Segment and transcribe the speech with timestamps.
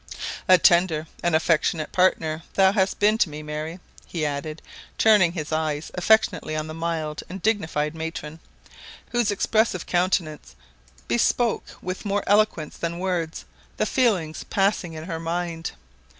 [0.47, 4.59] "A tender and affectionate partner hast thou been to me, Mary," he added,
[4.97, 8.39] turning his eyes affectionately on the mild and dignified matron,
[9.11, 10.55] whose expressive countenance
[11.07, 13.45] bespoke with more eloquence than words
[13.77, 15.73] the feelings passing in her mind.